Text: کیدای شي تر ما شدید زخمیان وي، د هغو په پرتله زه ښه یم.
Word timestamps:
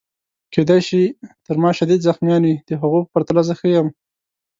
کیدای 0.53 0.81
شي 0.87 1.03
تر 1.45 1.55
ما 1.63 1.69
شدید 1.79 2.05
زخمیان 2.07 2.43
وي، 2.45 2.55
د 2.67 2.69
هغو 2.81 2.99
په 3.05 3.09
پرتله 3.13 3.41
زه 3.47 3.53
ښه 3.59 3.67
یم. 3.75 3.87